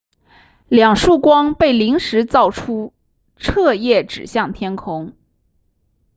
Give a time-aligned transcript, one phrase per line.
[0.67, 2.91] 两束光被临时造出
[3.37, 5.13] 彻夜指向天空